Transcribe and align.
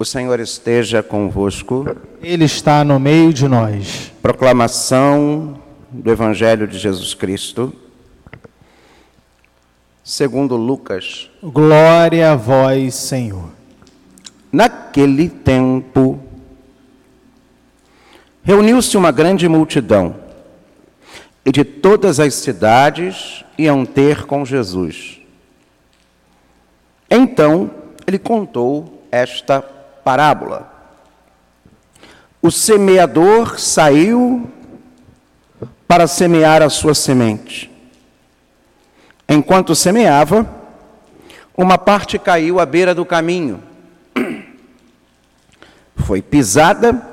O 0.00 0.04
Senhor 0.04 0.38
esteja 0.38 1.02
convosco. 1.02 1.96
Ele 2.22 2.44
está 2.44 2.84
no 2.84 3.00
meio 3.00 3.34
de 3.34 3.48
nós. 3.48 4.12
Proclamação 4.22 5.60
do 5.90 6.08
Evangelho 6.08 6.68
de 6.68 6.78
Jesus 6.78 7.14
Cristo, 7.14 7.72
segundo 10.04 10.54
Lucas. 10.54 11.28
Glória 11.42 12.30
a 12.30 12.36
vós, 12.36 12.94
Senhor. 12.94 13.50
Naquele 14.52 15.28
tempo, 15.28 16.20
reuniu-se 18.44 18.96
uma 18.96 19.10
grande 19.10 19.48
multidão, 19.48 20.14
e 21.44 21.50
de 21.50 21.64
todas 21.64 22.20
as 22.20 22.34
cidades 22.34 23.44
iam 23.58 23.84
ter 23.84 24.26
com 24.26 24.44
Jesus. 24.44 25.20
Então, 27.10 27.68
ele 28.06 28.18
contou 28.20 29.02
esta 29.10 29.77
parábola. 30.08 30.72
O 32.40 32.50
semeador 32.50 33.60
saiu 33.60 34.50
para 35.86 36.06
semear 36.06 36.62
a 36.62 36.70
sua 36.70 36.94
semente. 36.94 37.70
Enquanto 39.28 39.74
semeava, 39.74 40.48
uma 41.54 41.76
parte 41.76 42.18
caiu 42.18 42.58
à 42.58 42.64
beira 42.64 42.94
do 42.94 43.04
caminho. 43.04 43.62
Foi 45.96 46.22
pisada 46.22 47.06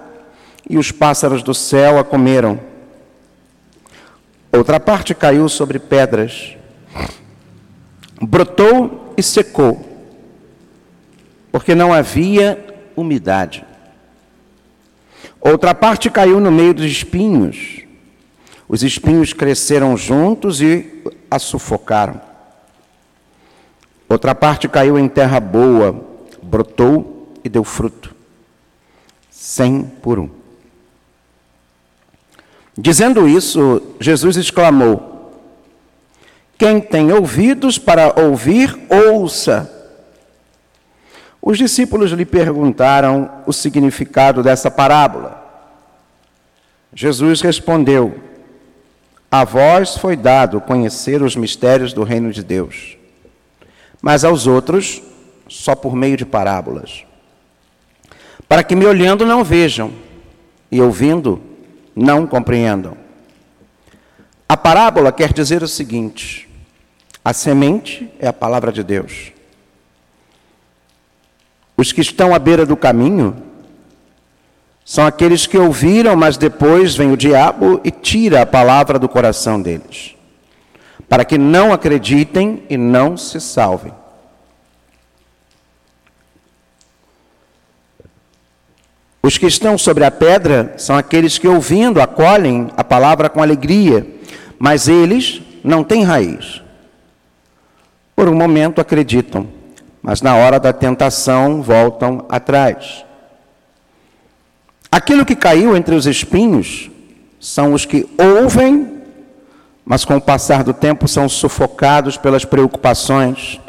e 0.69 0.77
os 0.77 0.89
pássaros 0.89 1.43
do 1.43 1.53
céu 1.53 1.99
a 1.99 2.03
comeram. 2.05 2.57
Outra 4.53 4.79
parte 4.79 5.13
caiu 5.13 5.49
sobre 5.49 5.79
pedras. 5.79 6.55
Brotou 8.21 9.13
e 9.17 9.21
secou, 9.21 9.85
porque 11.51 11.75
não 11.75 11.93
havia 11.93 12.73
umidade. 12.95 13.65
Outra 15.39 15.75
parte 15.75 16.09
caiu 16.09 16.39
no 16.39 16.51
meio 16.51 16.73
dos 16.73 16.85
espinhos. 16.85 17.83
Os 18.67 18.83
espinhos 18.83 19.33
cresceram 19.33 19.95
juntos 19.95 20.61
e 20.61 21.03
a 21.29 21.37
sufocaram. 21.37 22.19
Outra 24.09 24.33
parte 24.33 24.67
caiu 24.67 24.97
em 24.97 25.07
terra 25.07 25.39
boa, 25.39 26.03
brotou 26.41 27.33
e 27.43 27.49
deu 27.49 27.63
fruto. 27.63 28.15
Cem 29.29 29.83
por 30.01 30.19
um. 30.19 30.29
Dizendo 32.77 33.27
isso, 33.27 33.81
Jesus 33.99 34.37
exclamou: 34.37 35.31
Quem 36.57 36.81
tem 36.81 37.11
ouvidos 37.11 37.77
para 37.77 38.19
ouvir, 38.19 38.77
ouça. 38.89 39.71
Os 41.45 41.59
discípulos 41.59 42.09
lhe 42.09 42.25
perguntaram 42.25 43.29
o 43.45 43.53
significado 43.53 44.41
dessa 44.41 44.71
parábola. 44.71 45.43
Jesus 46.91 47.39
respondeu: 47.39 48.19
A 49.29 49.43
vós 49.43 49.95
foi 49.95 50.15
dado 50.15 50.59
conhecer 50.59 51.21
os 51.21 51.35
mistérios 51.35 51.93
do 51.93 52.03
reino 52.03 52.31
de 52.31 52.41
Deus, 52.41 52.97
mas 54.01 54.23
aos 54.23 54.47
outros 54.47 55.03
só 55.47 55.75
por 55.75 55.95
meio 55.95 56.17
de 56.17 56.25
parábolas, 56.25 57.05
para 58.49 58.63
que 58.63 58.75
me 58.75 58.87
olhando 58.87 59.23
não 59.23 59.43
vejam 59.43 59.91
e 60.71 60.81
ouvindo 60.81 61.39
não 61.95 62.25
compreendam. 62.25 62.97
A 64.49 64.57
parábola 64.57 65.11
quer 65.11 65.31
dizer 65.31 65.61
o 65.61 65.67
seguinte: 65.67 66.49
a 67.23 67.33
semente 67.33 68.11
é 68.17 68.27
a 68.27 68.33
palavra 68.33 68.71
de 68.71 68.81
Deus. 68.81 69.34
Os 71.77 71.91
que 71.91 72.01
estão 72.01 72.33
à 72.33 72.39
beira 72.39 72.65
do 72.65 72.77
caminho 72.77 73.35
são 74.83 75.05
aqueles 75.05 75.47
que 75.47 75.57
ouviram, 75.57 76.15
mas 76.15 76.37
depois 76.37 76.95
vem 76.95 77.11
o 77.11 77.17
diabo 77.17 77.81
e 77.83 77.89
tira 77.89 78.41
a 78.43 78.45
palavra 78.45 78.99
do 78.99 79.09
coração 79.09 79.61
deles, 79.61 80.15
para 81.09 81.25
que 81.25 81.37
não 81.37 81.73
acreditem 81.73 82.63
e 82.69 82.77
não 82.77 83.17
se 83.17 83.41
salvem. 83.41 83.91
Os 89.23 89.39
que 89.39 89.47
estão 89.47 89.75
sobre 89.75 90.05
a 90.05 90.11
pedra 90.11 90.75
são 90.77 90.95
aqueles 90.95 91.39
que, 91.39 91.47
ouvindo, 91.47 91.99
acolhem 91.99 92.69
a 92.77 92.83
palavra 92.83 93.27
com 93.27 93.41
alegria, 93.41 94.05
mas 94.59 94.87
eles 94.87 95.41
não 95.63 95.83
têm 95.83 96.03
raiz. 96.03 96.61
Por 98.15 98.29
um 98.29 98.35
momento 98.35 98.79
acreditam, 98.79 99.47
mas 100.05 100.21
na 100.21 100.35
hora 100.35 100.59
da 100.59 100.71
tentação 100.71 101.63
voltam 101.63 102.25
atrás. 102.29 103.03
Aquilo 104.91 105.25
que 105.25 105.35
caiu 105.35 105.75
entre 105.75 105.95
os 105.95 106.05
espinhos 106.05 106.91
são 107.39 107.73
os 107.73 107.85
que 107.85 108.07
ouvem, 108.15 109.01
mas 109.83 110.05
com 110.05 110.15
o 110.15 110.21
passar 110.21 110.63
do 110.63 110.75
tempo 110.75 111.07
são 111.07 111.27
sufocados 111.27 112.17
pelas 112.17 112.45
preocupações, 112.45 113.59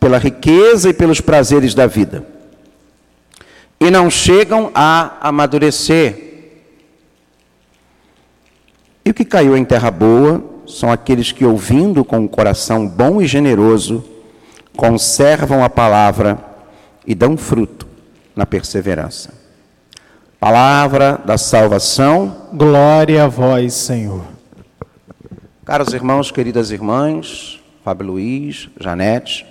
pela 0.00 0.16
riqueza 0.16 0.88
e 0.88 0.94
pelos 0.94 1.20
prazeres 1.20 1.74
da 1.74 1.86
vida. 1.86 2.26
E 3.78 3.90
não 3.90 4.08
chegam 4.08 4.70
a 4.74 5.18
amadurecer. 5.20 6.56
E 9.04 9.10
o 9.10 9.14
que 9.14 9.26
caiu 9.26 9.58
em 9.58 9.64
terra 9.64 9.90
boa 9.90 10.42
são 10.66 10.90
aqueles 10.90 11.32
que, 11.32 11.44
ouvindo 11.44 12.02
com 12.02 12.20
um 12.20 12.28
coração 12.28 12.88
bom 12.88 13.20
e 13.20 13.26
generoso, 13.26 14.11
conservam 14.76 15.62
a 15.62 15.70
palavra 15.70 16.38
e 17.06 17.14
dão 17.14 17.36
fruto 17.36 17.86
na 18.34 18.46
perseverança. 18.46 19.34
Palavra 20.40 21.20
da 21.24 21.38
salvação. 21.38 22.48
Glória 22.52 23.24
a 23.24 23.28
vós, 23.28 23.74
Senhor. 23.74 24.24
Caros 25.64 25.92
irmãos, 25.92 26.30
queridas 26.30 26.70
irmãs, 26.70 27.60
Fábio 27.84 28.08
Luiz, 28.08 28.68
Janete. 28.80 29.46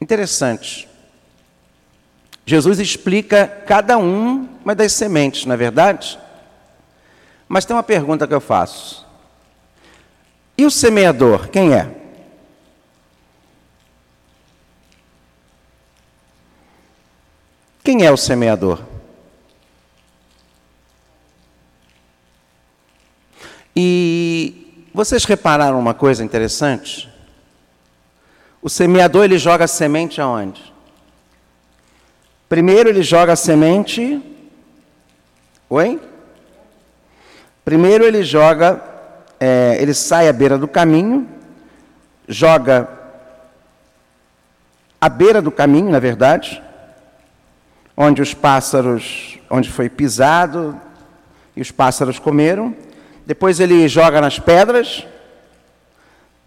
Interessante. 0.00 0.88
Jesus 2.44 2.80
explica 2.80 3.46
cada 3.46 3.96
uma 3.98 4.74
das 4.74 4.92
sementes, 4.92 5.46
não 5.46 5.54
é 5.54 5.56
verdade? 5.56 6.18
Mas 7.48 7.64
tem 7.64 7.76
uma 7.76 7.82
pergunta 7.82 8.26
que 8.26 8.34
eu 8.34 8.40
faço. 8.40 9.06
E 10.58 10.64
o 10.64 10.70
semeador, 10.70 11.48
quem 11.48 11.72
é? 11.72 11.99
Quem 17.90 18.06
é 18.06 18.12
o 18.12 18.16
semeador? 18.16 18.78
E 23.74 24.86
vocês 24.94 25.24
repararam 25.24 25.76
uma 25.76 25.92
coisa 25.92 26.22
interessante? 26.22 27.12
O 28.62 28.70
semeador 28.70 29.24
ele 29.24 29.38
joga 29.38 29.64
a 29.64 29.66
semente 29.66 30.20
aonde? 30.20 30.72
Primeiro 32.48 32.88
ele 32.88 33.02
joga 33.02 33.32
a 33.32 33.36
semente. 33.36 34.22
Oi? 35.68 36.00
Primeiro 37.64 38.04
ele 38.04 38.22
joga, 38.22 38.80
é, 39.40 39.78
ele 39.80 39.94
sai 39.94 40.28
à 40.28 40.32
beira 40.32 40.56
do 40.56 40.68
caminho, 40.68 41.28
joga 42.28 42.88
à 45.00 45.08
beira 45.08 45.42
do 45.42 45.50
caminho, 45.50 45.90
na 45.90 45.98
verdade, 45.98 46.62
onde 47.96 48.22
os 48.22 48.34
pássaros, 48.34 49.38
onde 49.48 49.70
foi 49.70 49.88
pisado 49.88 50.80
e 51.56 51.60
os 51.60 51.70
pássaros 51.70 52.18
comeram. 52.18 52.74
Depois 53.26 53.60
ele 53.60 53.86
joga 53.88 54.20
nas 54.20 54.38
pedras. 54.38 55.06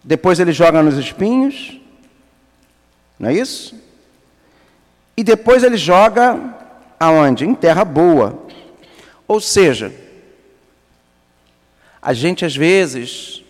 Depois 0.03 0.40
ele 0.40 0.52
joga 0.52 0.82
nos 0.82 0.97
espinhos. 0.97 1.79
Não 3.17 3.29
é 3.29 3.34
isso? 3.34 3.76
E 5.16 5.23
depois 5.23 5.64
ele 5.64 5.78
joga 5.78 6.40
aonde? 7.00 7.46
Em 7.46 7.53
terra 7.53 7.85
boa. 7.85 8.44
Ou 9.28 9.40
seja, 9.40 9.94
a 12.02 12.14
gente 12.14 12.44
às 12.44 12.56
vezes 12.56 13.44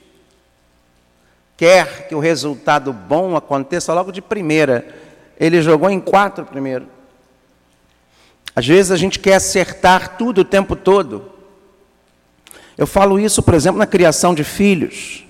quer 1.57 2.07
que 2.07 2.13
o 2.13 2.19
resultado 2.19 2.93
bom 2.93 3.35
aconteça 3.35 3.93
logo 3.93 4.11
de 4.11 4.21
primeira. 4.21 4.85
Ele 5.39 5.61
jogou 5.61 5.89
em 5.89 5.99
quatro 5.99 6.45
primeiro. 6.45 6.87
Às 8.55 8.67
vezes 8.67 8.91
a 8.91 8.95
gente 8.95 9.19
quer 9.19 9.35
acertar 9.35 10.17
tudo 10.17 10.41
o 10.41 10.45
tempo 10.45 10.75
todo. 10.75 11.31
Eu 12.77 12.87
falo 12.87 13.19
isso, 13.19 13.41
por 13.41 13.53
exemplo, 13.53 13.79
na 13.79 13.85
criação 13.85 14.33
de 14.33 14.43
filhos. 14.43 15.23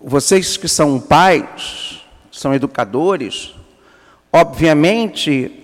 Vocês 0.00 0.56
que 0.56 0.68
são 0.68 1.00
pais, 1.00 2.02
são 2.30 2.52
educadores, 2.52 3.54
obviamente 4.32 5.60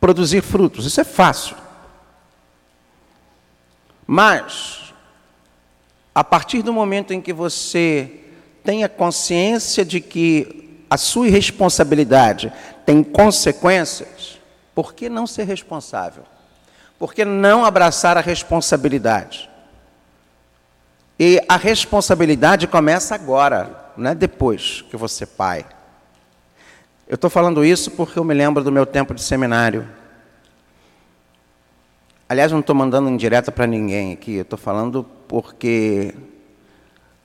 produzir 0.00 0.42
frutos. 0.42 0.86
Isso 0.86 1.00
é 1.00 1.04
fácil. 1.04 1.56
Mas, 4.06 4.94
a 6.14 6.22
partir 6.22 6.62
do 6.62 6.72
momento 6.72 7.12
em 7.12 7.20
que 7.20 7.32
você 7.32 8.20
tenha 8.62 8.88
consciência 8.88 9.84
de 9.84 10.00
que 10.00 10.84
a 10.90 10.96
sua 10.96 11.26
irresponsabilidade 11.26 12.52
tem 12.84 13.02
consequências, 13.02 14.38
por 14.74 14.94
que 14.94 15.08
não 15.08 15.26
ser 15.26 15.44
responsável? 15.44 16.24
Por 16.98 17.14
que 17.14 17.24
não 17.24 17.64
abraçar 17.64 18.16
a 18.16 18.20
responsabilidade? 18.20 19.50
E 21.18 21.40
a 21.48 21.56
responsabilidade 21.56 22.66
começa 22.66 23.14
agora, 23.14 23.83
não 23.96 24.10
é 24.10 24.14
depois 24.14 24.82
que 24.82 24.96
você 24.96 25.24
é 25.24 25.26
pai. 25.26 25.66
Eu 27.06 27.16
estou 27.16 27.28
falando 27.30 27.64
isso 27.64 27.90
porque 27.90 28.18
eu 28.18 28.24
me 28.24 28.34
lembro 28.34 28.64
do 28.64 28.72
meu 28.72 28.86
tempo 28.86 29.14
de 29.14 29.22
seminário. 29.22 29.86
Aliás, 32.28 32.50
não 32.50 32.60
estou 32.60 32.74
mandando 32.74 33.10
indireta 33.10 33.52
para 33.52 33.66
ninguém 33.66 34.12
aqui, 34.12 34.34
eu 34.34 34.42
estou 34.42 34.58
falando 34.58 35.04
porque 35.28 36.14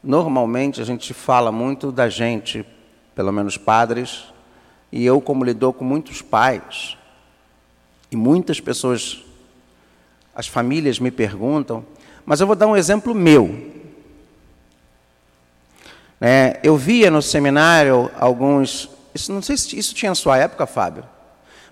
Normalmente 0.03 0.81
a 0.81 0.85
gente 0.85 1.13
fala 1.13 1.51
muito 1.51 1.91
da 1.91 2.07
gente, 2.07 2.65
pelo 3.13 3.33
menos 3.33 3.57
padres, 3.57 4.25
e 4.91 5.05
eu, 5.05 5.19
como 5.19 5.43
lidou 5.43 5.73
com 5.73 5.83
muitos 5.83 6.21
pais, 6.21 6.97
e 8.09 8.15
muitas 8.15 8.61
pessoas, 8.61 9.23
as 10.33 10.47
famílias 10.47 10.99
me 10.99 11.11
perguntam, 11.11 11.85
mas 12.25 12.39
eu 12.39 12.47
vou 12.47 12.55
dar 12.55 12.67
um 12.67 12.77
exemplo 12.77 13.13
meu. 13.13 13.68
É, 16.21 16.59
eu 16.63 16.75
via 16.75 17.09
no 17.09 17.21
seminário 17.21 18.11
alguns, 18.19 18.89
isso, 19.15 19.31
não 19.31 19.41
sei 19.41 19.55
se 19.55 19.77
isso 19.77 19.93
tinha 19.95 20.11
na 20.11 20.15
sua 20.15 20.37
época, 20.37 20.65
Fábio. 20.65 21.03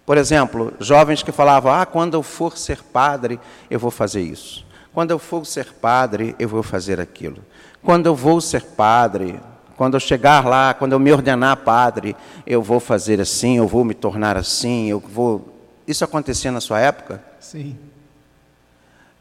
Por 0.06 0.18
exemplo, 0.18 0.74
jovens 0.80 1.22
que 1.22 1.34
falavam: 1.34 1.72
Ah, 1.72 1.86
quando 1.86 2.14
eu 2.14 2.24
for 2.24 2.58
ser 2.58 2.82
padre, 2.82 3.40
eu 3.70 3.78
vou 3.78 3.92
fazer 3.92 4.22
isso. 4.22 4.66
Quando 4.94 5.12
eu 5.12 5.20
for 5.20 5.46
ser 5.46 5.74
padre, 5.74 6.34
eu 6.40 6.48
vou 6.48 6.64
fazer 6.64 7.00
aquilo. 7.00 7.44
Quando 7.84 8.06
eu 8.06 8.16
vou 8.16 8.40
ser 8.40 8.64
padre, 8.64 9.40
quando 9.76 9.94
eu 9.94 10.00
chegar 10.00 10.46
lá, 10.46 10.74
quando 10.74 10.94
eu 10.94 11.00
me 11.00 11.12
ordenar 11.12 11.58
padre, 11.58 12.16
eu 12.46 12.64
vou 12.64 12.80
fazer 12.80 13.22
assim, 13.22 13.58
eu 13.58 13.68
vou 13.68 13.84
me 13.84 13.94
tornar 13.94 14.38
assim, 14.38 14.90
eu 14.90 15.00
vou. 15.00 15.54
Isso 15.86 16.04
acontecia 16.04 16.52
na 16.52 16.62
sua 16.62 16.80
época? 16.80 17.22
Sim. 17.40 17.78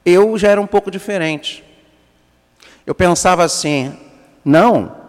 Eu 0.04 0.38
já 0.38 0.48
era 0.48 0.60
um 0.60 0.66
pouco 0.66 0.90
diferente. 0.90 1.64
Eu 2.86 2.94
pensava 2.94 3.42
assim: 3.42 3.92
não, 4.44 5.05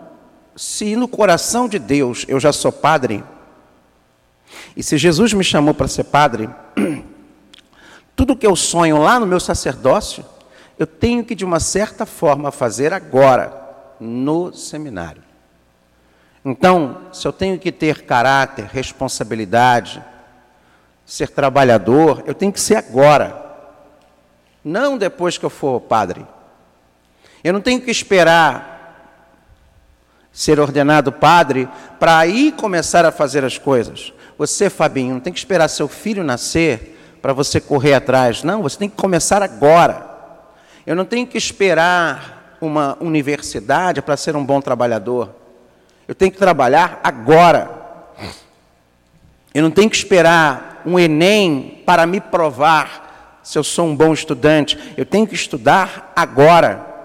se 0.58 0.96
no 0.96 1.08
coração 1.08 1.70
de 1.70 1.78
Deus 1.78 2.26
eu 2.28 2.40
já 2.40 2.52
sou 2.52 2.72
padre, 2.72 3.24
e 4.76 4.82
se 4.82 4.98
Jesus 4.98 5.32
me 5.34 5.44
chamou 5.44 5.74
para 5.74 5.88
ser 5.88 6.06
padre, 6.06 6.50
tudo 8.16 8.36
que 8.36 8.48
eu 8.48 8.56
sonho 8.56 8.98
lá 8.98 9.20
no 9.20 9.28
meu 9.28 9.40
sacerdócio, 9.40 10.26
eu 10.80 10.88
tenho 10.88 11.24
que, 11.24 11.36
de 11.36 11.46
uma 11.46 11.60
certa 11.60 12.06
forma, 12.06 12.52
fazer 12.52 12.92
agora, 12.92 13.54
no 14.00 14.54
seminário. 14.54 15.24
Então, 16.44 17.02
se 17.12 17.28
eu 17.28 17.34
tenho 17.34 17.60
que 17.60 17.72
ter 17.72 18.04
caráter, 18.04 18.66
responsabilidade, 18.66 20.04
ser 21.06 21.30
trabalhador, 21.30 22.24
eu 22.26 22.34
tenho 22.34 22.54
que 22.54 22.60
ser 22.60 22.76
agora, 22.76 23.46
não 24.64 24.98
depois 24.98 25.38
que 25.38 25.46
eu 25.46 25.50
for 25.50 25.82
padre. 25.82 26.26
Eu 27.44 27.54
não 27.54 27.62
tenho 27.62 27.82
que 27.82 27.92
esperar 27.92 28.77
ser 30.38 30.60
ordenado 30.60 31.12
padre 31.12 31.68
para 32.00 32.16
aí 32.16 32.52
começar 32.52 33.04
a 33.04 33.12
fazer 33.12 33.44
as 33.44 33.58
coisas. 33.58 34.14
Você, 34.38 34.70
Fabinho, 34.70 35.16
não 35.16 35.20
tem 35.20 35.34
que 35.34 35.40
esperar 35.40 35.68
seu 35.68 35.88
filho 35.88 36.24
nascer 36.24 37.18
para 37.24 37.34
você 37.34 37.60
correr 37.60 37.96
atrás. 37.96 38.44
Não, 38.44 38.62
você 38.62 38.78
tem 38.78 38.88
que 38.88 38.96
começar 38.96 39.42
agora. 39.42 40.08
Eu 40.86 40.96
não 40.96 41.06
tenho 41.06 41.26
que 41.26 41.40
esperar 41.40 42.56
uma 42.62 42.96
universidade 43.02 44.00
para 44.00 44.16
ser 44.16 44.36
um 44.36 44.46
bom 44.46 44.62
trabalhador. 44.62 45.34
Eu 46.08 46.14
tenho 46.14 46.32
que 46.32 46.38
trabalhar 46.38 47.00
agora. 47.04 47.72
Eu 49.56 49.64
não 49.64 49.72
tenho 49.72 49.90
que 49.90 49.96
esperar 49.96 50.84
um 50.86 51.00
Enem 51.00 51.82
para 51.84 52.06
me 52.06 52.22
provar 52.22 53.40
se 53.42 53.58
eu 53.58 53.64
sou 53.64 53.88
um 53.88 53.96
bom 53.96 54.14
estudante. 54.14 54.78
Eu 54.96 55.04
tenho 55.04 55.26
que 55.26 55.34
estudar 55.34 56.14
agora. 56.16 56.97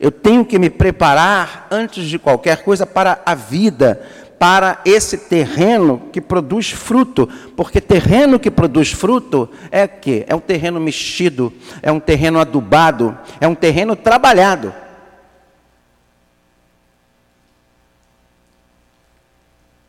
Eu 0.00 0.10
tenho 0.10 0.46
que 0.46 0.58
me 0.58 0.70
preparar 0.70 1.68
antes 1.70 2.06
de 2.06 2.18
qualquer 2.18 2.64
coisa 2.64 2.86
para 2.86 3.20
a 3.26 3.34
vida, 3.34 4.00
para 4.38 4.80
esse 4.86 5.18
terreno 5.18 6.08
que 6.10 6.22
produz 6.22 6.70
fruto, 6.70 7.28
porque 7.54 7.82
terreno 7.82 8.40
que 8.40 8.50
produz 8.50 8.90
fruto 8.90 9.50
é 9.70 9.86
que 9.86 10.24
é 10.26 10.34
um 10.34 10.40
terreno 10.40 10.80
mexido, 10.80 11.52
é 11.82 11.92
um 11.92 12.00
terreno 12.00 12.40
adubado, 12.40 13.16
é 13.38 13.46
um 13.46 13.54
terreno 13.54 13.94
trabalhado. 13.94 14.72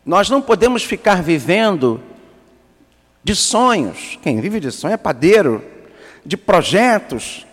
Nós 0.06 0.30
não 0.30 0.42
podemos 0.42 0.84
ficar 0.84 1.24
vivendo 1.24 2.02
de 3.24 3.34
sonhos. 3.34 4.20
Quem 4.22 4.42
vive 4.42 4.60
de 4.60 4.72
sonho 4.72 4.96
é 4.96 4.98
padeiro, 4.98 5.64
de 6.26 6.36
projetos, 6.36 7.46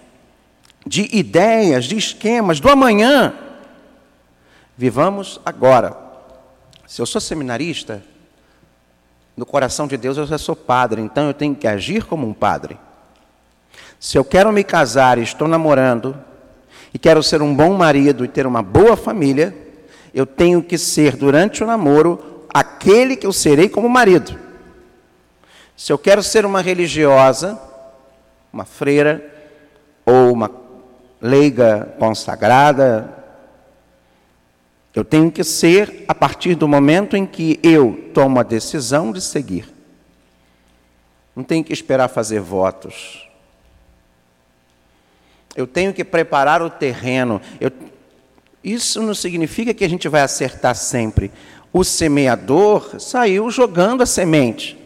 de 0.88 1.06
ideias, 1.14 1.84
de 1.84 1.98
esquemas 1.98 2.60
do 2.60 2.70
amanhã. 2.70 3.34
Vivamos 4.76 5.38
agora. 5.44 5.94
Se 6.86 7.02
eu 7.02 7.06
sou 7.06 7.20
seminarista, 7.20 8.02
no 9.36 9.44
coração 9.44 9.86
de 9.86 9.98
Deus 9.98 10.16
eu 10.16 10.26
já 10.26 10.38
sou 10.38 10.56
padre, 10.56 11.02
então 11.02 11.26
eu 11.26 11.34
tenho 11.34 11.54
que 11.54 11.68
agir 11.68 12.04
como 12.04 12.26
um 12.26 12.32
padre. 12.32 12.78
Se 14.00 14.16
eu 14.16 14.24
quero 14.24 14.50
me 14.50 14.64
casar 14.64 15.18
e 15.18 15.22
estou 15.22 15.46
namorando, 15.46 16.16
e 16.94 16.98
quero 16.98 17.22
ser 17.22 17.42
um 17.42 17.54
bom 17.54 17.74
marido 17.74 18.24
e 18.24 18.28
ter 18.28 18.46
uma 18.46 18.62
boa 18.62 18.96
família, 18.96 19.54
eu 20.14 20.24
tenho 20.24 20.62
que 20.62 20.78
ser, 20.78 21.16
durante 21.16 21.62
o 21.62 21.66
namoro, 21.66 22.46
aquele 22.52 23.14
que 23.14 23.26
eu 23.26 23.32
serei 23.32 23.68
como 23.68 23.90
marido. 23.90 24.38
Se 25.76 25.92
eu 25.92 25.98
quero 25.98 26.22
ser 26.22 26.46
uma 26.46 26.62
religiosa, 26.62 27.60
uma 28.50 28.64
freira, 28.64 29.34
ou 30.06 30.32
uma 30.32 30.48
leiga 31.20 31.94
consagrada, 31.98 33.18
eu 34.94 35.04
tenho 35.04 35.30
que 35.30 35.44
ser 35.44 36.04
a 36.08 36.14
partir 36.14 36.54
do 36.54 36.66
momento 36.66 37.16
em 37.16 37.24
que 37.24 37.60
eu 37.62 38.10
tomo 38.12 38.40
a 38.40 38.42
decisão 38.42 39.12
de 39.12 39.20
seguir. 39.20 39.72
Não 41.36 41.44
tenho 41.44 41.62
que 41.62 41.72
esperar 41.72 42.08
fazer 42.08 42.40
votos. 42.40 43.28
Eu 45.54 45.66
tenho 45.66 45.92
que 45.92 46.04
preparar 46.04 46.62
o 46.62 46.70
terreno. 46.70 47.40
Eu... 47.60 47.70
Isso 48.62 49.00
não 49.00 49.14
significa 49.14 49.72
que 49.72 49.84
a 49.84 49.88
gente 49.88 50.08
vai 50.08 50.22
acertar 50.22 50.74
sempre. 50.74 51.30
o 51.72 51.84
semeador 51.84 52.98
saiu 52.98 53.50
jogando 53.50 54.02
a 54.02 54.06
semente. 54.06 54.76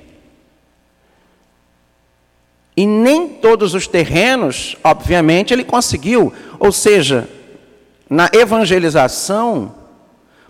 E 2.76 2.87
nem 2.87 3.29
todos 3.29 3.75
os 3.75 3.87
terrenos, 3.87 4.76
obviamente, 4.83 5.52
ele 5.52 5.64
conseguiu. 5.64 6.33
Ou 6.59 6.73
seja, 6.73 7.29
na 8.09 8.31
evangelização, 8.33 9.75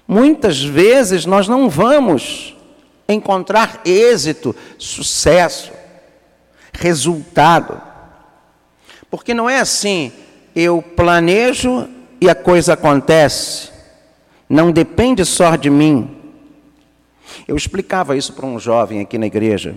muitas 0.07 0.63
vezes 0.63 1.27
nós 1.27 1.49
não 1.49 1.69
vamos 1.69 2.57
encontrar 3.09 3.81
êxito, 3.85 4.55
sucesso, 4.79 5.73
resultado. 6.73 7.81
Porque 9.11 9.35
não 9.35 9.51
é 9.51 9.59
assim, 9.59 10.13
eu 10.55 10.81
planejo 10.81 11.89
e 12.21 12.31
a 12.31 12.35
coisa 12.35 12.75
acontece. 12.75 13.71
Não 14.49 14.71
depende 14.71 15.25
só 15.25 15.57
de 15.57 15.69
mim. 15.69 16.17
Eu 17.49 17.57
explicava 17.57 18.17
isso 18.17 18.33
para 18.33 18.47
um 18.47 18.59
jovem 18.59 19.01
aqui 19.01 19.19
na 19.19 19.27
igreja, 19.27 19.75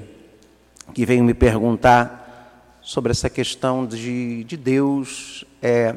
que 0.94 1.06
veio 1.06 1.24
me 1.24 1.34
perguntar 1.34 2.25
sobre 2.86 3.12
essa 3.12 3.32
questão 3.32 3.84
de, 3.84 4.44
de 4.44 4.56
Deus. 4.56 5.44
É, 5.60 5.96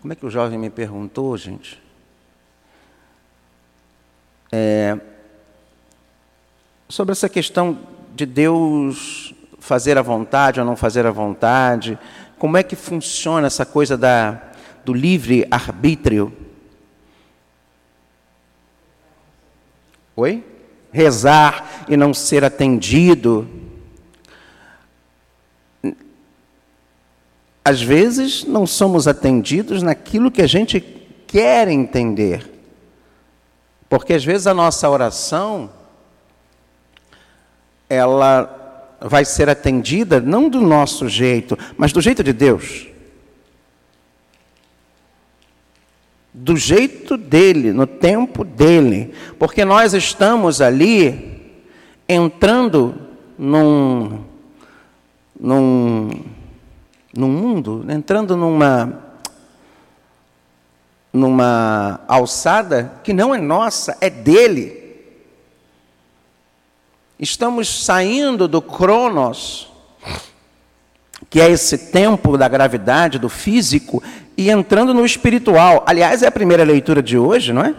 como 0.00 0.12
é 0.12 0.16
que 0.16 0.26
o 0.26 0.30
jovem 0.30 0.58
me 0.58 0.68
perguntou, 0.68 1.36
gente? 1.38 1.80
É, 4.50 4.98
sobre 6.88 7.12
essa 7.12 7.28
questão 7.28 7.78
de 8.14 8.26
Deus 8.26 9.32
fazer 9.60 9.96
a 9.96 10.02
vontade 10.02 10.58
ou 10.58 10.66
não 10.66 10.74
fazer 10.74 11.06
a 11.06 11.12
vontade, 11.12 11.96
como 12.36 12.56
é 12.56 12.64
que 12.64 12.74
funciona 12.74 13.46
essa 13.46 13.64
coisa 13.64 13.96
da, 13.96 14.42
do 14.84 14.92
livre 14.92 15.46
arbítrio? 15.52 16.36
Oi? 20.16 20.44
Rezar 20.90 21.84
e 21.88 21.96
não 21.96 22.12
ser 22.12 22.44
atendido. 22.44 23.61
Às 27.64 27.80
vezes 27.80 28.44
não 28.44 28.66
somos 28.66 29.06
atendidos 29.06 29.82
naquilo 29.82 30.30
que 30.30 30.42
a 30.42 30.46
gente 30.46 30.80
quer 31.26 31.68
entender. 31.68 32.50
Porque 33.88 34.14
às 34.14 34.24
vezes 34.24 34.46
a 34.46 34.54
nossa 34.54 34.88
oração 34.88 35.70
ela 37.88 38.96
vai 39.00 39.24
ser 39.24 39.48
atendida 39.48 40.20
não 40.20 40.48
do 40.48 40.60
nosso 40.60 41.08
jeito, 41.08 41.58
mas 41.76 41.92
do 41.92 42.00
jeito 42.00 42.22
de 42.22 42.32
Deus. 42.32 42.86
Do 46.34 46.56
jeito 46.56 47.16
dele, 47.16 47.72
no 47.72 47.86
tempo 47.86 48.44
dele. 48.44 49.12
Porque 49.38 49.64
nós 49.64 49.92
estamos 49.92 50.60
ali 50.60 51.52
entrando 52.08 52.94
num, 53.38 54.24
num 55.38 56.10
no 57.14 57.28
mundo, 57.28 57.84
entrando 57.88 58.36
numa 58.36 59.12
numa 61.12 62.00
alçada 62.08 62.92
que 63.04 63.12
não 63.12 63.34
é 63.34 63.38
nossa, 63.38 63.98
é 64.00 64.08
dele. 64.08 64.80
Estamos 67.18 67.84
saindo 67.84 68.48
do 68.48 68.62
Cronos, 68.62 69.70
que 71.28 71.40
é 71.40 71.50
esse 71.50 71.76
tempo 71.90 72.38
da 72.38 72.48
gravidade, 72.48 73.18
do 73.18 73.28
físico, 73.28 74.02
e 74.36 74.50
entrando 74.50 74.94
no 74.94 75.04
espiritual. 75.04 75.84
Aliás, 75.86 76.22
é 76.22 76.26
a 76.26 76.32
primeira 76.32 76.64
leitura 76.64 77.02
de 77.02 77.18
hoje, 77.18 77.52
não 77.52 77.62
é? 77.62 77.74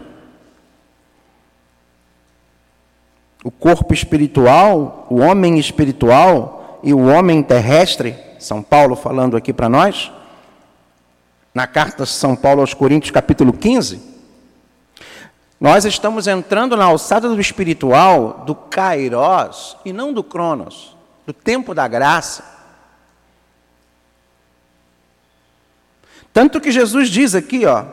O 3.44 3.52
corpo 3.52 3.94
espiritual, 3.94 5.08
o 5.10 5.18
homem 5.18 5.58
espiritual 5.60 6.80
e 6.84 6.94
o 6.94 7.08
homem 7.08 7.42
terrestre 7.42 8.16
são 8.44 8.62
Paulo 8.62 8.96
falando 8.96 9.38
aqui 9.38 9.54
para 9.54 9.70
nós, 9.70 10.12
na 11.54 11.66
carta 11.68 12.04
de 12.04 12.10
São 12.10 12.36
Paulo 12.36 12.62
aos 12.62 12.74
Coríntios, 12.74 13.12
capítulo 13.12 13.54
15, 13.54 14.02
nós 15.60 15.86
estamos 15.86 16.28
entrando 16.28 16.76
na 16.76 16.86
alçada 16.86 17.30
do 17.30 17.40
espiritual 17.40 18.44
do 18.46 18.54
Kairos 18.54 19.78
e 19.86 19.94
não 19.94 20.12
do 20.12 20.24
Cronos, 20.24 20.96
do 21.26 21.32
tempo 21.32 21.74
da 21.74 21.88
graça. 21.88 22.44
Tanto 26.34 26.60
que 26.60 26.72
Jesus 26.72 27.08
diz 27.08 27.36
aqui, 27.36 27.66
ó, 27.66 27.86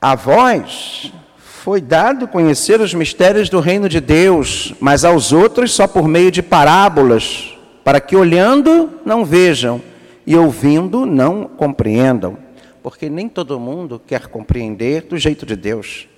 a 0.00 0.14
vós 0.14 1.12
foi 1.36 1.80
dado 1.80 2.28
conhecer 2.28 2.80
os 2.80 2.94
mistérios 2.94 3.50
do 3.50 3.60
reino 3.60 3.88
de 3.88 4.00
Deus, 4.00 4.72
mas 4.80 5.04
aos 5.04 5.32
outros 5.32 5.74
só 5.74 5.86
por 5.86 6.06
meio 6.06 6.30
de 6.30 6.42
parábolas 6.42 7.55
para 7.86 8.00
que 8.00 8.16
olhando 8.16 9.00
não 9.04 9.24
vejam 9.24 9.80
e 10.26 10.34
ouvindo 10.34 11.06
não 11.06 11.44
compreendam. 11.44 12.36
Porque 12.82 13.08
nem 13.08 13.28
todo 13.28 13.60
mundo 13.60 14.02
quer 14.04 14.26
compreender 14.26 15.02
do 15.02 15.16
jeito 15.16 15.46
de 15.46 15.54
Deus. 15.54 16.08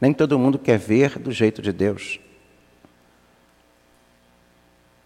Nem 0.00 0.12
todo 0.12 0.38
mundo 0.38 0.60
quer 0.60 0.78
ver 0.78 1.18
do 1.18 1.32
jeito 1.32 1.60
de 1.60 1.72
Deus. 1.72 2.20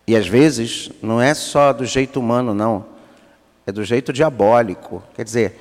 E 0.07 0.15
às 0.15 0.27
vezes 0.27 0.91
não 1.01 1.19
é 1.19 1.33
só 1.33 1.73
do 1.73 1.87
jeito 1.87 2.21
humano, 2.21 2.53
não. 2.53 2.85
É 3.67 3.73
do 3.73 3.83
jeito 3.83 4.13
diabólico. 4.13 5.03
Quer 5.15 5.25
dizer, 5.25 5.59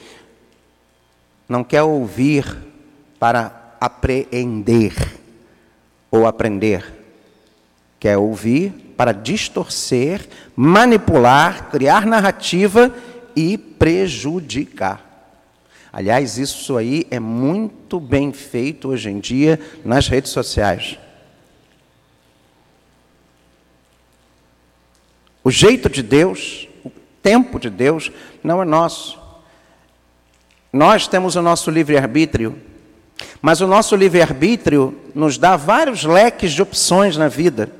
não 1.47 1.63
quer 1.63 1.83
ouvir 1.83 2.57
para 3.17 3.73
apreender 3.79 4.93
ou 6.11 6.27
aprender. 6.27 6.93
Quer 7.97 8.17
ouvir 8.17 8.88
para 8.99 9.13
distorcer, 9.13 10.27
manipular, 10.57 11.69
criar 11.69 12.05
narrativa 12.05 12.93
e 13.33 13.57
prejudicar. 13.57 15.39
Aliás, 15.89 16.37
isso 16.37 16.75
aí 16.75 17.07
é 17.09 17.17
muito 17.17 17.97
bem 17.97 18.33
feito 18.33 18.89
hoje 18.89 19.09
em 19.09 19.21
dia 19.21 19.57
nas 19.85 20.09
redes 20.09 20.33
sociais. 20.33 20.99
O 25.45 25.49
jeito 25.49 25.87
de 25.87 26.03
Deus, 26.03 26.67
o 26.83 26.91
tempo 27.23 27.57
de 27.57 27.69
Deus, 27.69 28.11
não 28.43 28.61
é 28.61 28.65
nosso. 28.65 29.17
Nós 30.73 31.07
temos 31.07 31.37
o 31.37 31.41
nosso 31.41 31.71
livre-arbítrio, 31.71 32.61
mas 33.41 33.61
o 33.61 33.67
nosso 33.67 33.95
livre-arbítrio 33.95 34.99
nos 35.15 35.37
dá 35.37 35.55
vários 35.55 36.03
leques 36.03 36.51
de 36.51 36.61
opções 36.61 37.15
na 37.15 37.29
vida. 37.29 37.78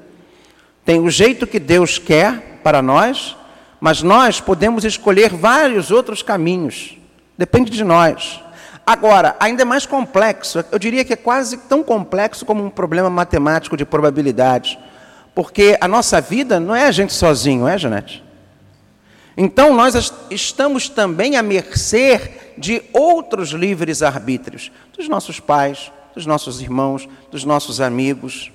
Tem 0.86 1.00
o 1.00 1.10
jeito 1.10 1.48
que 1.48 1.60
Deus 1.60 1.98
quer 1.98 2.60
para 2.64 2.82
nós, 2.82 3.36
mas 3.80 4.02
nós 4.02 4.42
podemos 4.42 4.84
escolher 4.84 5.34
vários 5.34 5.92
outros 5.92 6.22
caminhos. 6.22 6.98
Depende 7.38 7.72
de 7.72 7.84
nós. 7.84 8.42
Agora, 8.86 9.36
ainda 9.40 9.62
é 9.62 9.66
mais 9.66 9.86
complexo, 9.86 10.66
eu 10.72 10.80
diria 10.80 11.06
que 11.06 11.14
é 11.14 11.16
quase 11.16 11.58
tão 11.58 11.84
complexo 11.84 12.44
como 12.46 12.64
um 12.64 12.70
problema 12.72 13.10
matemático 13.10 13.78
de 13.78 13.86
probabilidades. 13.86 14.78
Porque 15.36 15.78
a 15.80 15.88
nossa 15.88 16.20
vida 16.20 16.60
não 16.60 16.76
é 16.76 16.86
a 16.86 16.92
gente 16.92 17.14
sozinho, 17.14 17.68
é, 17.68 17.78
Janete? 17.78 18.24
Então, 19.38 19.74
nós 19.74 20.12
estamos 20.30 20.90
também 20.90 21.38
à 21.38 21.44
mercê 21.44 22.32
de 22.58 22.82
outros 22.92 23.52
livres 23.52 24.02
arbítrios, 24.02 24.72
dos 24.98 25.08
nossos 25.08 25.40
pais, 25.40 25.92
dos 26.14 26.26
nossos 26.26 26.60
irmãos, 26.60 27.08
dos 27.32 27.46
nossos 27.46 27.80
amigos. 27.80 28.52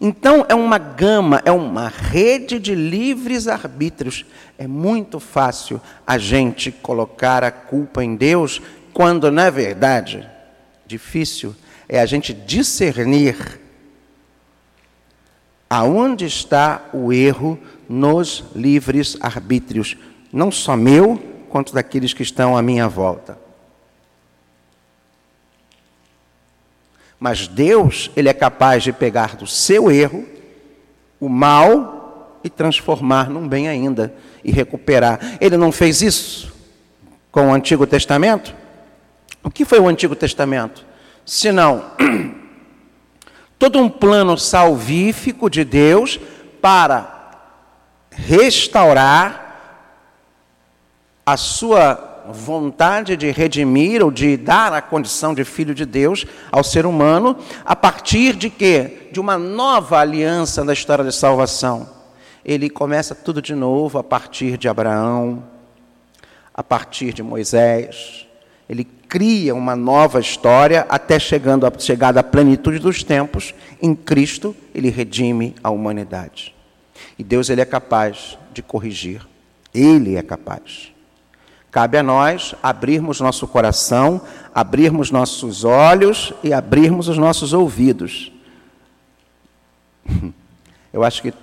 Então, 0.00 0.44
é 0.48 0.54
uma 0.54 0.78
gama, 0.78 1.40
é 1.44 1.52
uma 1.52 1.88
rede 1.88 2.58
de 2.58 2.74
livres 2.74 3.48
arbítrios. 3.48 4.24
É 4.58 4.66
muito 4.66 5.20
fácil 5.20 5.80
a 6.06 6.18
gente 6.18 6.70
colocar 6.72 7.44
a 7.44 7.50
culpa 7.50 8.04
em 8.04 8.16
Deus, 8.16 8.60
quando, 8.92 9.30
na 9.30 9.50
verdade, 9.50 10.28
difícil 10.86 11.54
é 11.88 12.00
a 12.00 12.06
gente 12.06 12.32
discernir 12.32 13.60
aonde 15.68 16.24
está 16.24 16.88
o 16.92 17.12
erro 17.12 17.58
nos 17.88 18.44
livres 18.54 19.16
arbítrios, 19.20 19.96
não 20.32 20.50
só 20.50 20.76
meu, 20.76 21.22
quanto 21.48 21.74
daqueles 21.74 22.12
que 22.12 22.22
estão 22.22 22.56
à 22.56 22.62
minha 22.62 22.88
volta. 22.88 23.43
Mas 27.24 27.48
Deus, 27.48 28.10
ele 28.14 28.28
é 28.28 28.34
capaz 28.34 28.82
de 28.82 28.92
pegar 28.92 29.34
do 29.34 29.46
seu 29.46 29.90
erro 29.90 30.26
o 31.18 31.26
mal 31.26 32.38
e 32.44 32.50
transformar 32.50 33.30
num 33.30 33.48
bem 33.48 33.66
ainda 33.66 34.14
e 34.44 34.52
recuperar. 34.52 35.38
Ele 35.40 35.56
não 35.56 35.72
fez 35.72 36.02
isso 36.02 36.52
com 37.32 37.48
o 37.48 37.54
Antigo 37.54 37.86
Testamento? 37.86 38.54
O 39.42 39.50
que 39.50 39.64
foi 39.64 39.80
o 39.80 39.88
Antigo 39.88 40.14
Testamento? 40.14 40.84
Senão 41.24 41.92
todo 43.58 43.78
um 43.78 43.88
plano 43.88 44.36
salvífico 44.36 45.48
de 45.48 45.64
Deus 45.64 46.20
para 46.60 47.30
restaurar 48.10 49.80
a 51.24 51.38
sua 51.38 52.13
vontade 52.32 53.16
de 53.16 53.30
redimir 53.30 54.02
ou 54.02 54.10
de 54.10 54.36
dar 54.36 54.72
a 54.72 54.82
condição 54.82 55.34
de 55.34 55.44
filho 55.44 55.74
de 55.74 55.84
Deus 55.84 56.24
ao 56.50 56.64
ser 56.64 56.86
humano 56.86 57.36
a 57.64 57.76
partir 57.76 58.34
de 58.34 58.50
quê? 58.50 59.08
De 59.12 59.20
uma 59.20 59.38
nova 59.38 59.98
aliança 59.98 60.64
na 60.64 60.72
história 60.72 61.04
de 61.04 61.14
salvação. 61.14 61.88
Ele 62.44 62.68
começa 62.68 63.14
tudo 63.14 63.40
de 63.40 63.54
novo 63.54 63.98
a 63.98 64.04
partir 64.04 64.58
de 64.58 64.68
Abraão, 64.68 65.44
a 66.52 66.62
partir 66.62 67.12
de 67.12 67.22
Moisés. 67.22 68.26
Ele 68.68 68.84
cria 68.84 69.54
uma 69.54 69.76
nova 69.76 70.20
história 70.20 70.86
até 70.88 71.18
chegando 71.18 71.66
a 71.66 71.72
chegada 71.78 72.20
à 72.20 72.22
plenitude 72.22 72.78
dos 72.78 73.02
tempos, 73.02 73.54
em 73.80 73.94
Cristo 73.94 74.56
ele 74.74 74.90
redime 74.90 75.54
a 75.62 75.70
humanidade. 75.70 76.54
E 77.18 77.24
Deus 77.24 77.48
ele 77.48 77.60
é 77.60 77.64
capaz 77.64 78.38
de 78.52 78.62
corrigir. 78.62 79.26
Ele 79.72 80.16
é 80.16 80.22
capaz. 80.22 80.93
Cabe 81.74 81.98
a 81.98 82.04
nós 82.04 82.54
abrirmos 82.62 83.20
nosso 83.20 83.48
coração, 83.48 84.20
abrirmos 84.54 85.10
nossos 85.10 85.64
olhos 85.64 86.32
e 86.40 86.52
abrirmos 86.52 87.08
os 87.08 87.18
nossos 87.18 87.52
ouvidos. 87.52 88.30
Eu 90.92 91.02
acho 91.02 91.20
que 91.20 91.34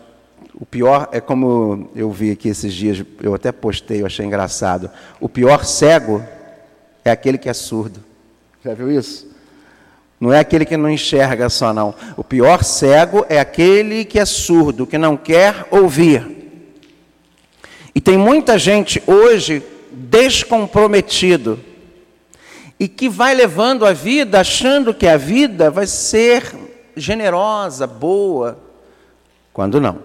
o 0.55 0.65
pior 0.65 1.09
é 1.11 1.19
como 1.19 1.91
eu 1.93 2.09
vi 2.09 2.31
aqui 2.31 2.47
esses 2.47 2.73
dias, 2.73 3.03
eu 3.21 3.33
até 3.33 3.51
postei, 3.51 4.01
eu 4.01 4.05
achei 4.05 4.25
engraçado. 4.25 4.89
O 5.19 5.27
pior 5.27 5.65
cego 5.65 6.23
é 7.03 7.11
aquele 7.11 7.37
que 7.37 7.49
é 7.49 7.53
surdo. 7.53 8.01
Já 8.63 8.73
viu 8.73 8.89
isso? 8.89 9.29
Não 10.17 10.31
é 10.31 10.39
aquele 10.39 10.63
que 10.63 10.77
não 10.77 10.89
enxerga 10.89 11.49
só, 11.49 11.73
não. 11.73 11.93
O 12.15 12.23
pior 12.23 12.63
cego 12.63 13.25
é 13.27 13.37
aquele 13.37 14.05
que 14.05 14.17
é 14.17 14.23
surdo, 14.23 14.87
que 14.87 14.97
não 14.97 15.17
quer 15.17 15.67
ouvir. 15.69 16.25
E 17.93 17.99
tem 17.99 18.17
muita 18.17 18.57
gente 18.57 19.03
hoje 19.05 19.61
descomprometido 19.91 21.59
e 22.79 22.87
que 22.87 23.07
vai 23.07 23.33
levando 23.33 23.85
a 23.85 23.93
vida 23.93 24.39
achando 24.39 24.93
que 24.93 25.07
a 25.07 25.17
vida 25.17 25.69
vai 25.69 25.85
ser 25.85 26.55
generosa, 26.95 27.85
boa, 27.85 28.59
quando 29.53 29.79
não. 29.79 29.99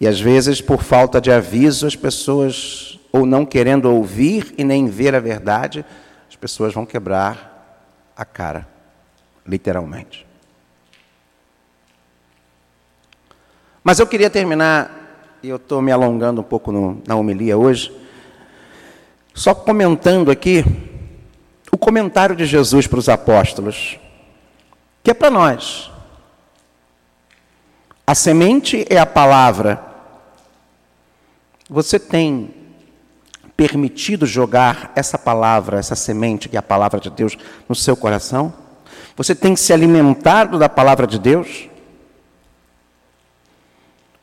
E 0.00 0.06
às 0.06 0.20
vezes, 0.20 0.60
por 0.60 0.82
falta 0.82 1.20
de 1.20 1.30
aviso, 1.30 1.86
as 1.86 1.96
pessoas, 1.96 2.98
ou 3.12 3.24
não 3.24 3.46
querendo 3.46 3.86
ouvir 3.86 4.54
e 4.58 4.64
nem 4.64 4.86
ver 4.86 5.14
a 5.14 5.20
verdade, 5.20 5.84
as 6.28 6.36
pessoas 6.36 6.74
vão 6.74 6.84
quebrar 6.84 7.86
a 8.16 8.24
cara, 8.24 8.68
literalmente. 9.46 10.26
Mas 13.82 14.00
eu 14.00 14.06
queria 14.06 14.28
terminar, 14.28 15.05
eu 15.42 15.56
estou 15.56 15.82
me 15.82 15.92
alongando 15.92 16.40
um 16.40 16.44
pouco 16.44 16.72
no, 16.72 17.02
na 17.06 17.14
homilia 17.14 17.56
hoje, 17.56 17.94
só 19.34 19.54
comentando 19.54 20.30
aqui 20.30 20.64
o 21.70 21.76
comentário 21.76 22.34
de 22.34 22.46
Jesus 22.46 22.86
para 22.86 22.98
os 22.98 23.08
apóstolos, 23.08 23.98
que 25.02 25.10
é 25.10 25.14
para 25.14 25.30
nós. 25.30 25.90
A 28.06 28.14
semente 28.14 28.86
é 28.88 28.98
a 28.98 29.04
palavra. 29.04 29.84
Você 31.68 31.98
tem 31.98 32.54
permitido 33.56 34.24
jogar 34.26 34.92
essa 34.94 35.18
palavra, 35.18 35.78
essa 35.78 35.94
semente, 35.94 36.48
que 36.48 36.56
é 36.56 36.58
a 36.58 36.62
palavra 36.62 36.98
de 37.00 37.10
Deus, 37.10 37.36
no 37.68 37.74
seu 37.74 37.96
coração? 37.96 38.54
Você 39.16 39.34
tem 39.34 39.54
se 39.54 39.72
alimentado 39.72 40.58
da 40.58 40.68
palavra 40.68 41.06
de 41.06 41.18
Deus? 41.18 41.68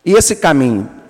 E 0.06 0.14
esse 0.14 0.36
caminho? 0.36 1.03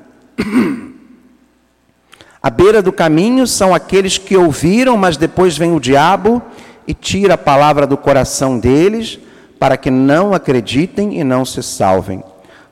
À 2.41 2.49
beira 2.49 2.81
do 2.81 2.91
caminho 2.91 3.47
são 3.47 3.73
aqueles 3.73 4.17
que 4.17 4.35
ouviram, 4.35 4.97
mas 4.97 5.15
depois 5.15 5.57
vem 5.57 5.73
o 5.73 5.79
diabo 5.79 6.41
e 6.85 6.93
tira 6.93 7.35
a 7.35 7.37
palavra 7.37 7.87
do 7.87 7.95
coração 7.95 8.59
deles, 8.59 9.17
para 9.57 9.77
que 9.77 9.89
não 9.89 10.33
acreditem 10.33 11.19
e 11.19 11.23
não 11.23 11.45
se 11.45 11.63
salvem. 11.63 12.21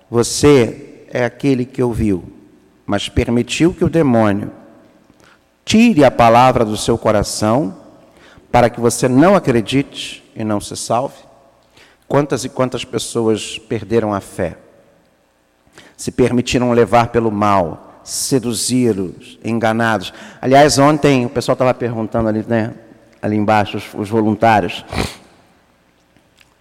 Você 0.09 1.05
é 1.09 1.23
aquele 1.23 1.63
que 1.63 1.81
ouviu, 1.81 2.23
mas 2.85 3.07
permitiu 3.07 3.73
que 3.73 3.85
o 3.85 3.89
demônio 3.89 4.51
tire 5.63 6.03
a 6.03 6.11
palavra 6.11 6.65
do 6.65 6.75
seu 6.75 6.97
coração 6.97 7.77
para 8.51 8.69
que 8.69 8.81
você 8.81 9.07
não 9.07 9.35
acredite 9.35 10.21
e 10.35 10.43
não 10.43 10.59
se 10.59 10.75
salve? 10.75 11.15
Quantas 12.09 12.43
e 12.43 12.49
quantas 12.49 12.83
pessoas 12.83 13.57
perderam 13.57 14.13
a 14.13 14.19
fé? 14.19 14.57
Se 16.01 16.11
permitiram 16.11 16.71
levar 16.71 17.09
pelo 17.09 17.31
mal, 17.31 18.01
seduzidos, 18.03 19.37
enganados. 19.45 20.11
Aliás, 20.41 20.79
ontem 20.79 21.27
o 21.27 21.29
pessoal 21.29 21.53
estava 21.53 21.75
perguntando 21.75 22.27
ali, 22.27 22.43
né, 22.47 22.73
ali 23.21 23.35
embaixo, 23.35 23.77
os, 23.77 23.93
os 23.93 24.09
voluntários, 24.09 24.83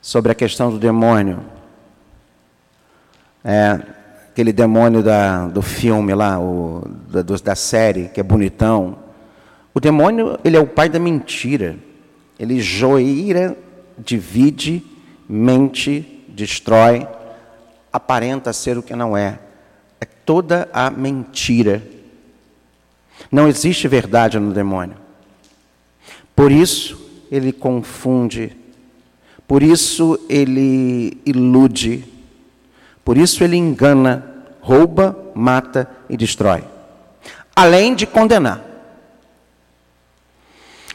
sobre 0.03 0.31
a 0.31 0.35
questão 0.35 0.71
do 0.71 0.79
demônio. 0.79 1.41
É, 3.43 3.81
aquele 4.29 4.53
demônio 4.53 5.03
da, 5.03 5.47
do 5.47 5.63
filme 5.63 6.15
lá, 6.15 6.39
o, 6.39 6.87
da, 7.09 7.23
da 7.23 7.55
série, 7.55 8.11
que 8.11 8.21
é 8.21 8.23
bonitão. 8.23 8.99
O 9.73 9.81
demônio, 9.81 10.39
ele 10.45 10.59
é 10.59 10.61
o 10.61 10.67
pai 10.67 10.91
da 10.91 10.99
mentira. 10.99 11.77
Ele 12.39 12.61
joeira, 12.61 13.57
divide, 13.97 14.85
mente, 15.27 16.27
destrói, 16.29 17.09
aparenta 17.93 18.53
ser 18.53 18.79
o 18.79 18.83
que 18.83 18.95
não 18.95 19.17
é. 19.17 19.39
É 20.01 20.05
toda 20.05 20.69
a 20.73 20.91
mentira. 20.91 21.83
Não 23.31 23.49
existe 23.49 23.87
verdade 23.89 24.39
no 24.39 24.53
demônio. 24.53 24.97
Por 26.35 26.51
isso, 26.51 26.99
ele 27.31 27.53
confunde. 27.53 28.57
Por 29.47 29.63
isso, 29.63 30.19
ele 30.29 31.21
ilude 31.27 32.11
por 33.11 33.19
isso 33.19 33.43
ele 33.43 33.57
engana, 33.57 34.25
rouba, 34.61 35.19
mata 35.35 35.91
e 36.09 36.17
destrói. 36.17 36.63
Além 37.57 37.95
de 37.95 38.07
condenar. 38.07 38.63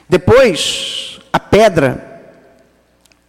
Depois, 0.08 1.20
a 1.34 1.40
pedra, 1.40 2.22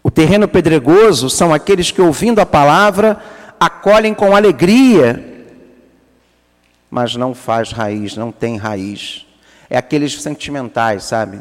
o 0.03 0.11
terreno 0.11 0.47
pedregoso, 0.47 1.29
são 1.29 1.53
aqueles 1.53 1.91
que, 1.91 2.01
ouvindo 2.01 2.39
a 2.39 2.47
palavra, 2.47 3.21
acolhem 3.59 4.15
com 4.15 4.35
alegria, 4.35 5.55
mas 6.91 7.17
não 7.17 7.35
faz 7.35 7.73
raiz, 7.73 8.17
não 8.17 8.33
tem 8.33 8.57
raiz. 8.57 9.27
É 9.69 9.77
aqueles 9.77 10.21
sentimentais, 10.21 11.05
sabe? 11.05 11.41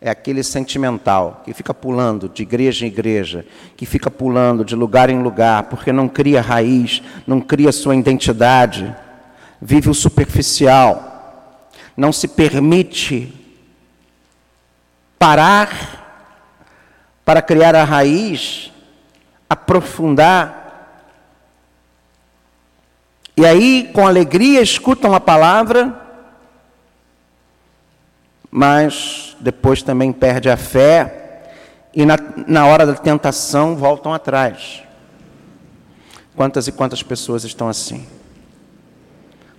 é 0.00 0.08
aquele 0.08 0.44
sentimental 0.44 1.42
que 1.44 1.52
fica 1.52 1.74
pulando 1.74 2.28
de 2.28 2.42
igreja 2.42 2.84
em 2.84 2.88
igreja, 2.88 3.44
que 3.76 3.84
fica 3.84 4.10
pulando 4.10 4.64
de 4.64 4.76
lugar 4.76 5.10
em 5.10 5.20
lugar, 5.20 5.64
porque 5.64 5.92
não 5.92 6.08
cria 6.08 6.40
raiz, 6.40 7.02
não 7.26 7.40
cria 7.40 7.72
sua 7.72 7.96
identidade, 7.96 8.94
vive 9.60 9.90
o 9.90 9.94
superficial, 9.94 11.68
não 11.96 12.12
se 12.12 12.28
permite 12.28 13.34
parar 15.18 15.96
para 17.24 17.42
criar 17.42 17.74
a 17.74 17.82
raiz, 17.82 18.72
aprofundar. 19.50 20.66
E 23.38 23.46
aí, 23.46 23.90
com 23.94 24.06
alegria, 24.06 24.60
escutam 24.60 25.14
a 25.14 25.20
palavra 25.20 26.08
mas 28.50 29.36
depois 29.40 29.82
também 29.82 30.12
perde 30.12 30.48
a 30.48 30.56
fé 30.56 31.52
e 31.94 32.04
na, 32.04 32.16
na 32.46 32.66
hora 32.66 32.86
da 32.86 32.94
tentação 32.94 33.76
voltam 33.76 34.12
atrás. 34.12 34.82
Quantas 36.34 36.68
e 36.68 36.72
quantas 36.72 37.02
pessoas 37.02 37.44
estão 37.44 37.68
assim? 37.68 38.06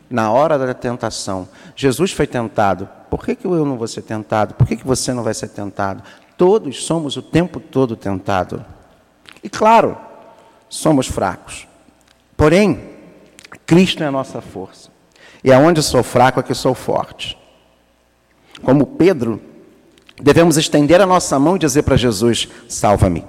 Na 0.09 0.31
hora 0.31 0.57
da 0.57 0.73
tentação, 0.73 1.47
Jesus 1.75 2.11
foi 2.11 2.25
tentado. 2.25 2.89
Por 3.09 3.23
que, 3.23 3.35
que 3.35 3.45
eu 3.45 3.65
não 3.65 3.77
vou 3.77 3.87
ser 3.87 4.01
tentado? 4.01 4.53
Por 4.55 4.65
que, 4.65 4.77
que 4.77 4.87
você 4.87 5.13
não 5.13 5.23
vai 5.23 5.33
ser 5.33 5.49
tentado? 5.49 6.01
Todos 6.37 6.83
somos 6.83 7.17
o 7.17 7.21
tempo 7.21 7.59
todo 7.59 7.95
tentados. 7.95 8.61
E 9.43 9.49
claro, 9.49 9.97
somos 10.67 11.07
fracos. 11.07 11.67
Porém, 12.35 12.98
Cristo 13.69 14.03
é 14.03 14.07
a 14.07 14.11
nossa 14.11 14.41
força. 14.41 14.89
E 15.43 15.53
aonde 15.53 15.83
sou 15.83 16.01
fraco 16.01 16.39
é 16.39 16.43
que 16.43 16.55
sou 16.55 16.73
forte 16.73 17.39
como 18.61 18.85
Pedro, 18.85 19.41
devemos 20.21 20.57
estender 20.57 21.01
a 21.01 21.05
nossa 21.05 21.37
mão 21.39 21.55
e 21.55 21.59
dizer 21.59 21.83
para 21.83 21.95
Jesus: 21.97 22.47
salva-me. 22.67 23.23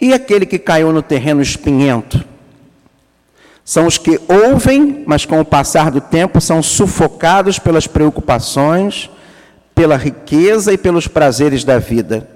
E 0.00 0.12
aquele 0.12 0.46
que 0.46 0.58
caiu 0.58 0.92
no 0.92 1.02
terreno 1.02 1.42
espinhento? 1.42 2.24
São 3.64 3.86
os 3.86 3.98
que 3.98 4.18
ouvem, 4.28 5.04
mas 5.06 5.26
com 5.26 5.40
o 5.40 5.44
passar 5.44 5.90
do 5.90 6.00
tempo 6.00 6.40
são 6.40 6.62
sufocados 6.62 7.58
pelas 7.58 7.86
preocupações, 7.86 9.10
pela 9.74 9.96
riqueza 9.96 10.72
e 10.72 10.78
pelos 10.78 11.06
prazeres 11.06 11.64
da 11.64 11.78
vida, 11.78 12.28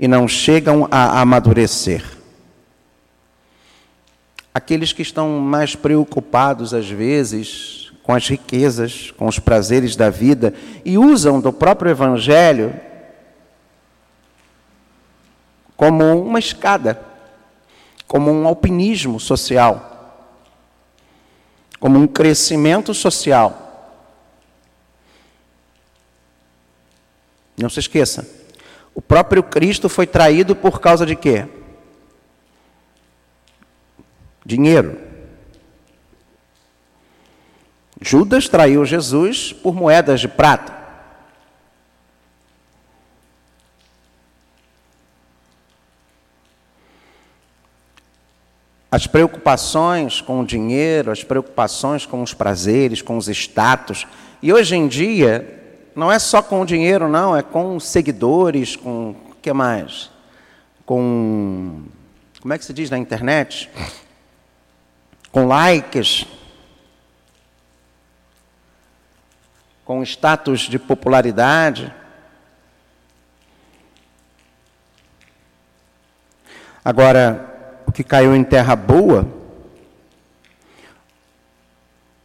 e 0.00 0.08
não 0.08 0.26
chegam 0.26 0.88
a 0.90 1.20
amadurecer. 1.20 2.02
Aqueles 4.54 4.92
que 4.92 5.02
estão 5.02 5.40
mais 5.40 5.74
preocupados, 5.74 6.74
às 6.74 6.88
vezes, 6.88 7.90
com 8.02 8.14
as 8.14 8.28
riquezas, 8.28 9.10
com 9.12 9.26
os 9.26 9.38
prazeres 9.38 9.96
da 9.96 10.10
vida 10.10 10.52
e 10.84 10.98
usam 10.98 11.40
do 11.40 11.52
próprio 11.52 11.90
Evangelho 11.90 12.78
como 15.76 16.04
uma 16.22 16.38
escada, 16.38 17.00
como 18.06 18.30
um 18.30 18.46
alpinismo 18.46 19.18
social, 19.18 20.28
como 21.80 21.98
um 21.98 22.06
crescimento 22.06 22.92
social. 22.92 23.58
Não 27.56 27.70
se 27.70 27.80
esqueça, 27.80 28.28
o 28.94 29.00
próprio 29.00 29.42
Cristo 29.42 29.88
foi 29.88 30.06
traído 30.06 30.54
por 30.54 30.80
causa 30.80 31.06
de 31.06 31.16
quê? 31.16 31.48
Dinheiro. 34.44 34.98
Judas 38.00 38.48
traiu 38.48 38.84
Jesus 38.84 39.52
por 39.52 39.74
moedas 39.74 40.20
de 40.20 40.28
prata. 40.28 40.82
As 48.90 49.06
preocupações 49.06 50.20
com 50.20 50.40
o 50.40 50.44
dinheiro, 50.44 51.10
as 51.10 51.24
preocupações 51.24 52.04
com 52.04 52.22
os 52.22 52.34
prazeres, 52.34 53.00
com 53.00 53.16
os 53.16 53.26
status. 53.28 54.06
E 54.42 54.52
hoje 54.52 54.76
em 54.76 54.86
dia, 54.86 55.62
não 55.94 56.12
é 56.12 56.18
só 56.18 56.42
com 56.42 56.60
o 56.60 56.66
dinheiro, 56.66 57.08
não, 57.08 57.34
é 57.34 57.42
com 57.42 57.80
seguidores, 57.80 58.76
com. 58.76 59.14
O 59.30 59.36
que 59.40 59.52
mais? 59.52 60.10
Com. 60.84 61.84
Como 62.40 62.52
é 62.52 62.58
que 62.58 62.64
se 62.64 62.72
diz 62.74 62.90
na 62.90 62.98
internet? 62.98 63.70
Com 65.32 65.46
likes. 65.46 66.26
Com 69.82 70.02
status 70.02 70.60
de 70.60 70.78
popularidade. 70.78 71.92
Agora, 76.84 77.80
o 77.86 77.92
que 77.92 78.04
caiu 78.04 78.36
em 78.36 78.44
terra 78.44 78.76
boa, 78.76 79.26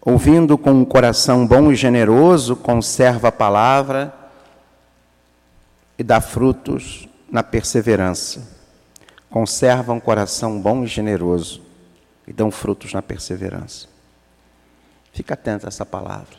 ouvindo 0.01 0.57
com 0.57 0.71
um 0.71 0.83
coração 0.83 1.47
bom 1.47 1.71
e 1.71 1.75
generoso, 1.75 2.57
conserva 2.57 3.29
a 3.29 3.31
palavra 3.31 4.13
e 5.97 6.03
dá 6.03 6.19
frutos 6.19 7.07
na 7.31 7.41
perseverança. 7.41 8.57
Conserva 9.29 9.93
um 9.93 9.99
coração 9.99 10.59
bom 10.59 10.83
e 10.83 10.87
generoso 10.87 11.66
e 12.27 12.33
dão 12.33 12.51
frutos 12.51 12.93
na 12.93 13.01
perseverança. 13.01 13.87
Fica 15.13 15.33
atento 15.33 15.65
a 15.65 15.69
essa 15.69 15.85
palavra. 15.85 16.37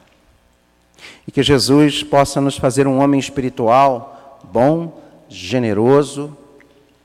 E 1.27 1.33
que 1.33 1.43
Jesus 1.43 2.03
possa 2.03 2.41
nos 2.41 2.57
fazer 2.57 2.87
um 2.87 3.01
homem 3.01 3.19
espiritual 3.19 4.41
bom, 4.45 5.03
generoso, 5.29 6.37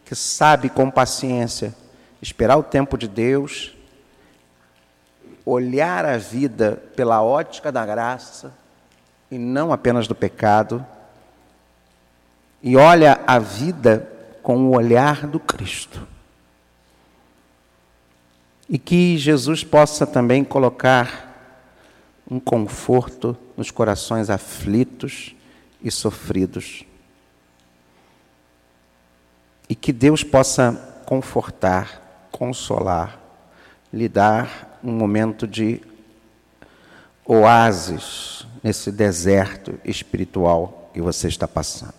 que 0.06 0.16
sabe 0.16 0.70
com 0.70 0.92
paciência 0.92 1.74
esperar 2.22 2.58
o 2.58 2.64
tempo 2.64 2.98
de 2.98 3.08
Deus, 3.08 3.76
olhar 5.46 6.06
a 6.06 6.18
vida 6.18 6.82
pela 6.96 7.22
ótica 7.22 7.72
da 7.72 7.86
graça 7.86 8.54
e 9.30 9.38
não 9.38 9.74
apenas 9.74 10.08
do 10.08 10.16
pecado, 10.16 10.86
e 12.62 12.78
olha 12.78 13.20
a 13.28 13.40
vida 13.40 14.10
com 14.42 14.58
o 14.68 14.76
olhar 14.76 15.28
do 15.28 15.40
Cristo. 15.40 16.08
E 18.70 18.78
que 18.78 19.18
Jesus 19.18 19.64
possa 19.64 20.06
também 20.08 20.44
colocar 20.44 21.32
um 22.30 22.40
conforto 22.40 23.38
nos 23.58 23.70
corações 23.70 24.30
aflitos 24.30 25.36
e 25.84 25.92
sofridos. 25.92 26.84
E 29.70 29.76
que 29.76 29.92
Deus 29.92 30.24
possa 30.24 31.04
confortar 31.06 32.02
consolar, 32.34 33.20
lhe 33.94 34.10
dar 34.10 34.80
um 34.84 34.92
momento 34.92 35.48
de 35.48 35.80
oásis 37.26 38.46
nesse 38.64 38.92
deserto 38.92 39.80
espiritual 39.86 40.90
que 40.94 41.02
você 41.02 41.28
está 41.28 41.48
passando. 41.48 41.94